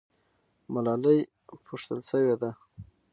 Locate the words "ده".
2.41-2.51